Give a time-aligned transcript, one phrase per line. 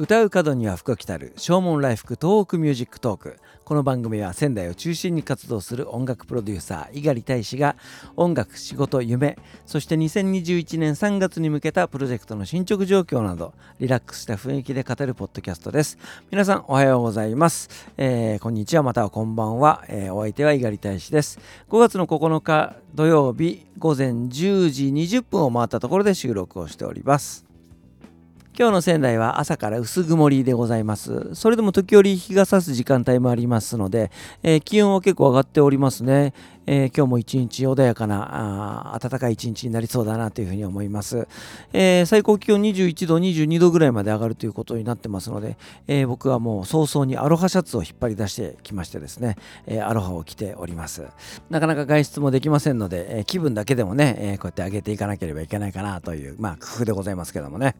[0.00, 3.36] 唱う門には福来たる唱門来福東北ミュージックトーク。
[3.66, 7.76] この番組は仙台を中心に活動する音楽プロデューサー猪狩大使が
[8.16, 9.36] 音楽仕事夢
[9.66, 15.98] そして2021年3月に向けたプロジェクトの進捗状況などリラックスした雰囲気で語るポッドキャストです。
[16.30, 21.38] 皆さんおはようございます、えー、こんにちはまたはこんばんは、えー、お相手は猪狩大使です。
[21.68, 27.49] 5月の9日土曜日午前10時20分を回ったところで収録をしております。
[28.60, 31.34] 今日の仙台は朝から薄曇りでございます。
[31.34, 34.10] それでも時折日が差す時間帯もありますので、
[34.42, 36.34] えー、気温は結構上がっておりますね。
[36.66, 41.26] えー、今日も一日穏やかな暖かい一日になりそうだなというふうに思います、
[41.72, 45.56] えー、最高気温21度、22度ぐらいまで上がるということになってますので、
[45.88, 49.36] え僕はもう早々にアロハシャツを引っ張り出してきましてですね、
[49.66, 51.06] えアロハを着ております。
[51.48, 57.74] なかなか外出もできませんので、え気分だけでもね、えこうやって上げていかなければいけないかなという、まあ、工夫でございますけどもね。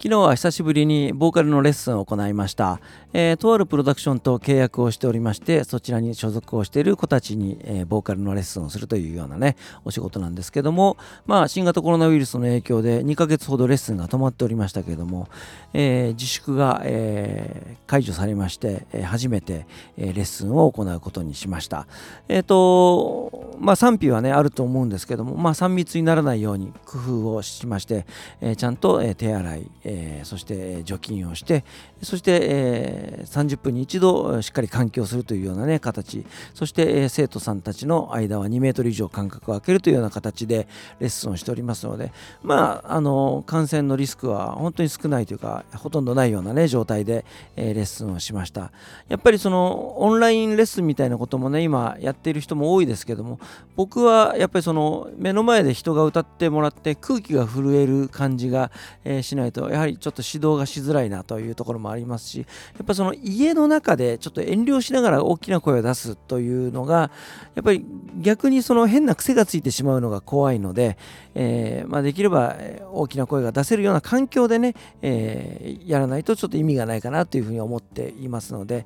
[0.00, 2.80] 昨日は久しぶりにボーカルのレッスンを行いました、
[3.12, 15.28] えー、とあるプロダクションと契約をしておりましてそちらに所属をしている子たちに、えー、ボーカルのレッスンをするというようなねお仕事なんですけどもまあ新型コロナウイルスの影響で2ヶ月ほどレッスンが止まっておりましたけども、
[15.72, 21.86] えー、自粛が、え解除されまして、え初めて、えレッスンを行うことにしました。
[22.28, 28.06] えっ、とまあ賛否はねあると思うんですけどもまあ3密にならないように工夫をしまして、
[28.40, 31.64] えちゃんと、え手洗いえー、そして除菌をして
[32.02, 36.24] そして、えー、30分に一度しっかり換気をするというような、ね、形。
[36.54, 40.68] そして、えー、生徒さんたちの間は2メートル以上間隔を空けるというような形で
[41.00, 42.12] レッスンをしておりますので。
[42.42, 47.24] まああの感染のリスクは本当に少ないというかほとんどないような、ね、状態で、
[47.56, 48.72] えー、レッスンをしました。
[49.08, 53.38] やっぱりそのオンラインレッスンみたいなこともね今やっている人も多いですけども
[53.76, 58.70] 僕はやっぱりその目の前で人が歌ってもらって空気が震える感じが、
[59.04, 62.44] えー、しないとややはりちょっと指導がしづらいなというところもありますしや
[62.82, 67.12] っぱその家の中でちょっと遠慮しながら大きな声を出すというのが
[67.54, 67.84] やっぱり
[68.20, 70.98] 逆にその変な癖がついてしまうのが怖いので、
[71.34, 72.56] えー、まあ、できれば
[72.92, 78.84] 大きな声が出せるような環境でね、えー、やらないとちょっと意味がないかなというふうに思っていますので、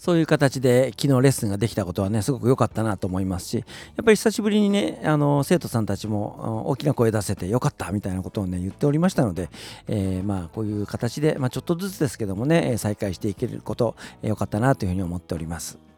[0.00, 3.62] そういう形で昨日レッスンができたことはねすごく良かったなと思いますしや
[4.00, 9.50] っぱり久しぶりにねあの生徒さんたちも大きな声出せてよかったみたいなことをね言っておりましたので、
[9.88, 15.89] えー、まあこういう形で、まあ、ちょっとずつですけどもね再開していけること良かったなというふうに思っております。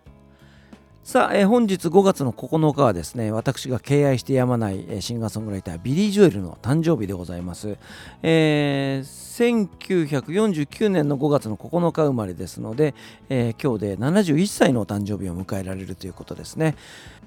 [1.04, 7.76] さあ、えー、本日5月の9日はですね、私が敬愛してやまない、えー、シンガーソングライター、ビリー・ジョエルの誕生日でございます。
[8.22, 12.94] えー、1949年の5月の9日生まれですので、
[13.28, 16.76] えー、今日で71歳の誕生日を迎えられるということですね。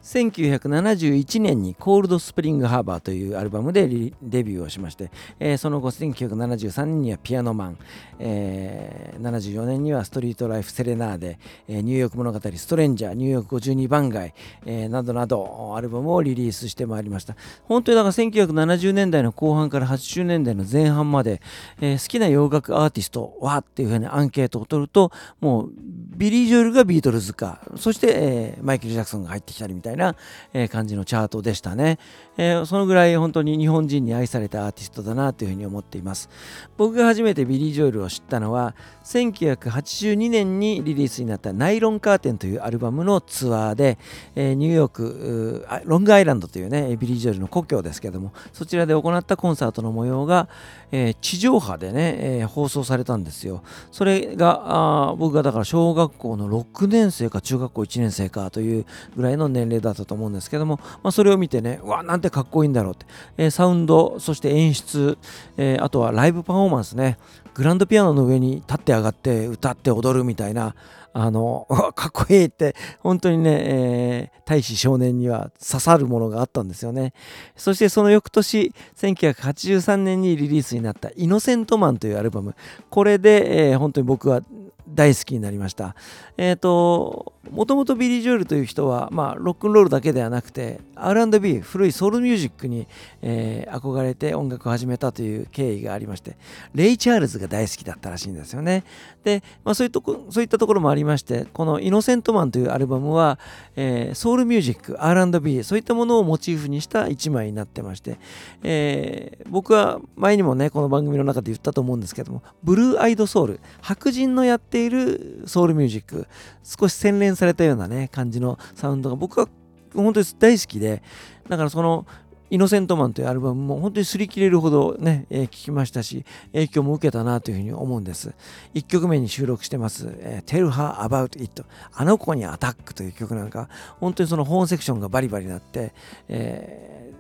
[0.06, 3.88] 1971年にコールドスプリングハーバーというアルバムで
[4.22, 5.10] デビューをしまして、
[5.40, 7.78] えー、その後1973年にはピアノマン、
[8.20, 14.34] えー、74年にはストリートライフセレナーデ、えー、ニューヨーク物語ストレンジャーニューヨーク52番街、
[14.66, 17.36] えー、などなどアルバムをリリースしてまいりました。
[17.64, 21.42] 本当にだから1970年代の後半から80年代の前半まで、
[21.82, 25.72] えー、好きな洋楽アーティストはっていうふうにアンケートを取るともう
[26.16, 30.16] ビリー・ジョエルかビートルズかそして、えー、マイケル・ジャクソンが入ってきたりみたいな、
[30.54, 32.00] え、感じのチャートでしたね、
[32.38, 36.30] え、そのぐらい本当に日本人に愛されたアーティストだなというふうに思っています。
[36.78, 43.55] 僕が初めてビリー・ジョエルを知ったのは1982年にリリースになったナイロンカーテンというアルバムのツアー。
[43.76, 43.98] で、
[44.36, 50.48] え、ニューヨークロングアイランドというねビリー・ジョエルの故郷ですけどもそちらで行ったコンサートの模様が、
[50.92, 53.64] え、地上波でね、え、放送されたんですよ。
[53.92, 58.86] それがあ僕がだから小学校の6年生か中学校1年生かという
[59.16, 63.06] ぐらいの年齢だったと思うんですけども、まあ、それを見てねうわなんてかっこいいんだろうって、
[63.38, 65.18] え、サウンドそして演出、
[65.58, 67.18] え、あとはライブパフォーマンスね。
[67.54, 70.76] グランドピアノの上に立って上がって歌って踊るみたいな
[71.18, 71.66] あの、
[71.96, 77.14] かっこいいって、本当にね、えー、大使少年には刺さるものがあったんですよね。
[77.56, 82.54] そしてその翌年、1983年にリリースになったイノセントマンというアルバム。
[82.90, 84.42] これで、えー、本当に僕は
[84.90, 85.96] 大好きになりました。
[86.36, 92.88] えっ、ー、と、もともとビリー・ジョエルという人は、まあ、ロックンロールだけではなくて R&B 古いソウルミュージックに、
[93.22, 96.38] えー、憧れて音楽を始めたという経緯がありまして
[96.74, 98.84] レイ・チャールズが大好きだったらしいんですよね。
[99.24, 103.40] で、まあ、そういうとこそういったところもありましてこの「イノセントマン」というアルバムは、
[103.76, 108.18] えー、ソウルミュージック R&B そういったものをモチーフにした一枚になってまして、
[108.64, 116.28] えー、僕は前にもねこの番組の中で言ったと思うんですけどもブルーアイドソウル白人のやっているソウルミュージック
[116.64, 119.48] 少し洗練されたようなね感じのサウンドが僕は
[119.94, 121.02] 本当に大好きで
[121.48, 122.06] だからその
[122.52, 128.36] イノセントマンというアルバムも本当に擦り切れるほどね、えー、聞きましたし、影響も受けたなというふうに思うんです。
[128.76, 133.68] 1曲目に収録してます、えー、Tell Her About It あの子にアタックという曲なんか、
[134.00, 135.94] 本当にそのホーンセクションがバリバリなって、
[136.28, 137.14] え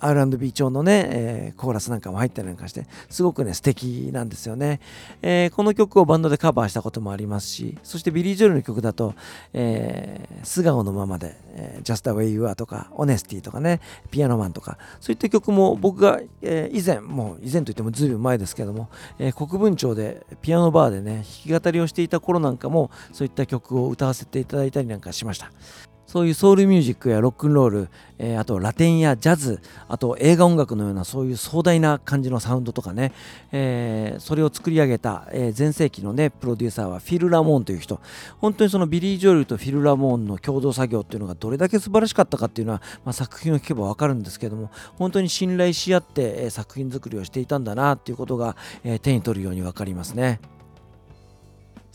[0.00, 4.80] R&B 調のね、えー、コーラスなんかも入ったりなんかして、すごくね、素敵なんですよね、
[5.22, 9.14] えー、この曲をバンドでカバーしたこともありますし、そしてビリー・ジョルの曲だと、
[9.52, 18.88] えー、素顔のままで、えー、Just the Way You Are とか、Honesty とかね、ピアノマンとか、そういった曲も僕が、えー、以前、もう以前といってもずいぶん前ですけども、
[19.18, 25.50] えー、国分町でピアノバーでね、弾き語りをしていた頃なんかも、そういった曲を歌わせていただいたりなんかしました。
[26.06, 27.88] そういうソウルミュージックやロックンロール、
[28.18, 33.12] えー、あとラテンやジャズあと映画音楽のようなそういう壮大な感じのサウンドとかね、
[33.50, 38.00] えー、それを作り上げた、えー、全盛期のねプロデューサーはフィル・ラモーンという人
[38.38, 50.40] 本当にそのビリー・ジョエルとフィル・ラモーンの共同作業っていうのがどれだけ素晴らしかったかっていうのは、まあ、作品を聞けば分かるんですけども本当に信頼し合って、え作品作りをしていたんだなっていうことが、え手に取るように分かりますね。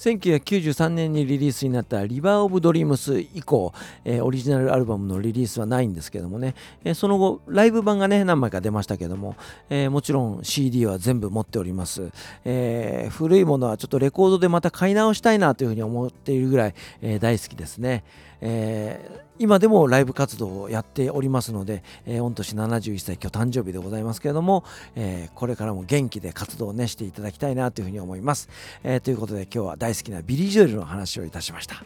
[0.01, 3.71] 1993年にリリースになったリバー・オブ・ドリームス以降、
[4.03, 9.35] えー、オリジナルアルバムのリリースはないんですけどもね、えー、その後ライブ版がね何枚か出ましたけども、
[9.69, 12.11] えー、もちろん CD は全部持っております、
[12.45, 18.03] え古いものはちょっとレコードでまた買い直したいなというふうに思っているぐらい、え大好きですね、
[18.41, 24.63] え今でもライブ活動をやっておりますので、え御年71歳今日誕生日でございますけれども、
[24.95, 28.49] えこれからも元気で活動をねしていただきたいなというふうに思います、
[28.83, 31.83] えということで今日は大好きなビリー・ジョエルの話をいたしました。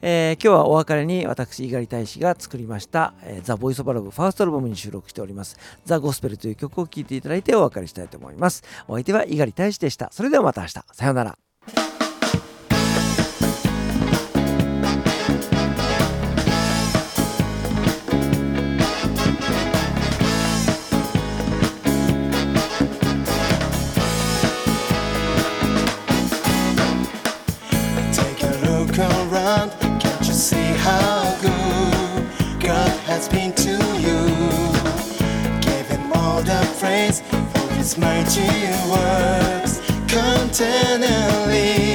[0.00, 8.62] えー、今日はお別れに私、猪狩大使が作りました、えー、 The Voice of Love ファーストアルバムに収録しております、 The Gospel という曲を聴いていただいてお別れしたいと思います。
[8.86, 10.08] お相手は猪狩大使でした。
[10.12, 10.84] それではまた明日。
[10.92, 11.47] さようなら。
[29.00, 29.70] around.
[30.00, 34.18] Can't you see how good God has been to you?
[35.60, 37.20] Give him all the praise
[37.52, 38.48] for his mighty
[38.90, 41.87] works continually.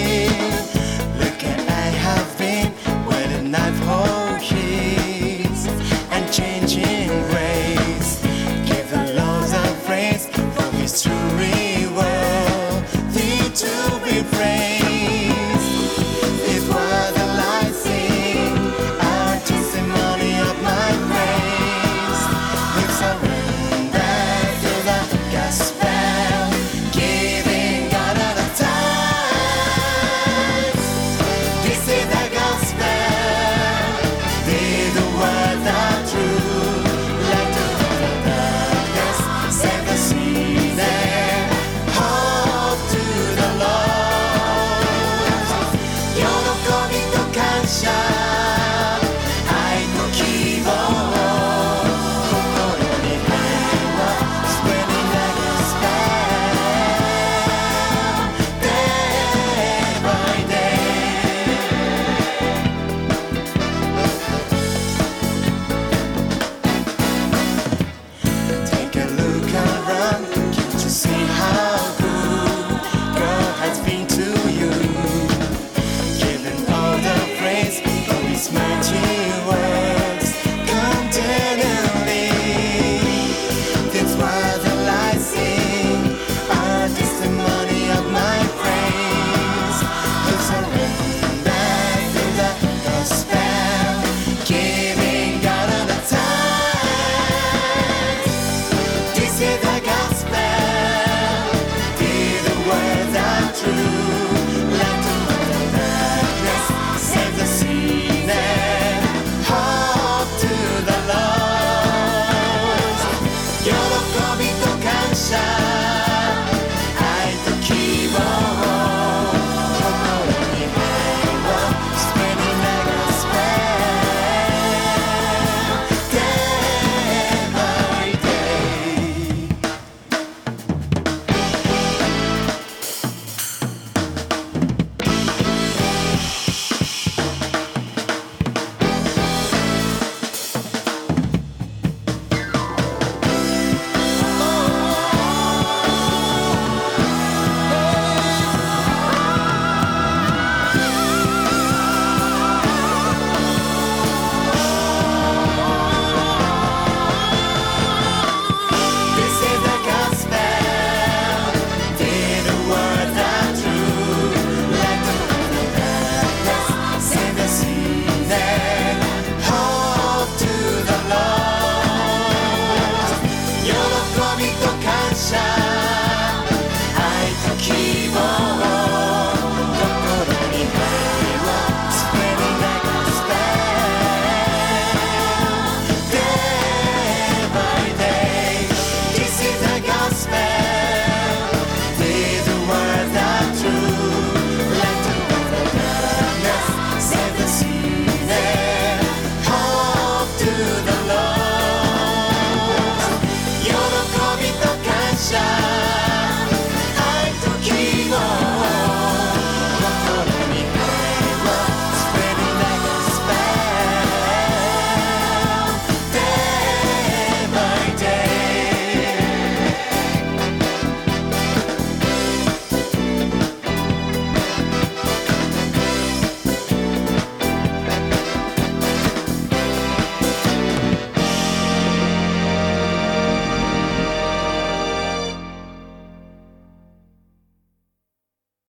[115.33, 115.62] inside.